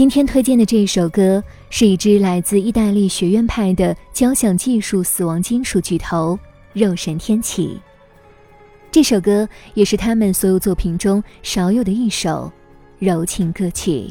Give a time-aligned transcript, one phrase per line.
[0.00, 6.38] 今天推荐的这一首歌是一支来自意大利学院派的交响技术死亡金属巨头
[6.72, 7.78] 肉神天启。
[8.90, 12.50] 这首歌也是他们所有作品中少有的一首
[12.98, 14.10] 柔情歌曲。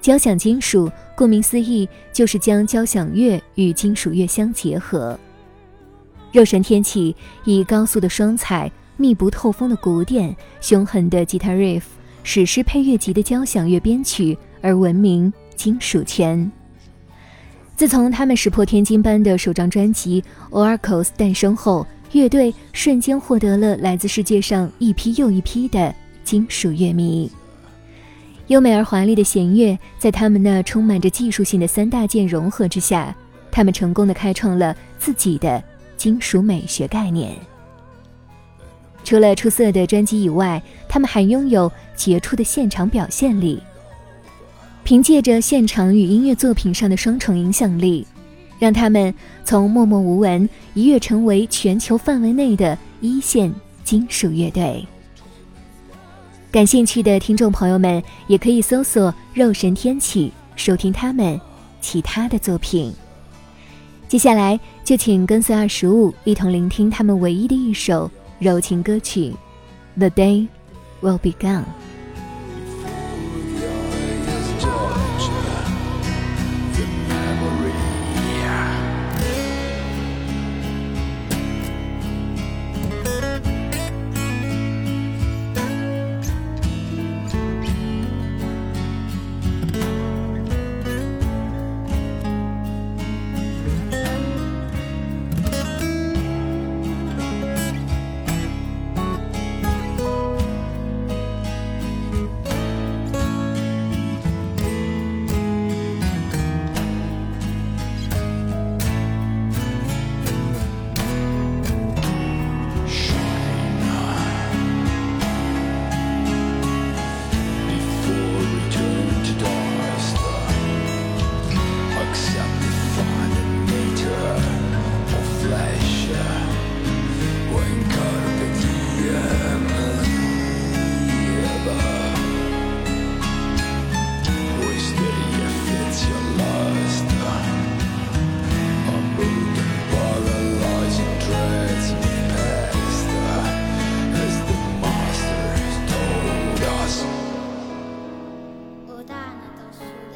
[0.00, 5.18] 交响金属，顾名思义，就是将交响乐与金属乐相结合。
[6.32, 11.82] 肉神天启以高速的双踩、密不透风的鼓点、凶狠的吉他 riff、
[12.22, 16.50] 史诗配乐级的交响乐编曲而闻名金属圈。
[17.76, 27.30] 自从他们石破天惊般的首张专辑《Oracles》诞生后，乐队瞬间获得了来自世界上一批又一批的金属乐迷。
[28.50, 33.14] 优美而华丽的弦乐，在他们那充满着技术性的三大件融合之下，
[33.48, 35.62] 他们成功的开创了自己的
[35.96, 37.30] 金属美学概念。
[39.04, 43.62] 除了出色的专辑以外，他们还拥有杰出的现场表现力。
[44.82, 48.04] 凭借着现场与音乐作品上的双重影响力，
[48.58, 54.84] 让他们从默默无闻一跃成为全球范围内的一线金属乐队。
[56.52, 61.40] 感兴趣的听众朋友们，也可以搜索“肉神天启”收听他们
[61.80, 62.92] 其他的作品。
[64.08, 68.10] 接下来就请跟随二十五一同聆听他们唯一的一首
[68.40, 69.32] 柔情歌曲
[69.98, 70.48] 《The Day
[71.00, 71.62] Will Be Gone》。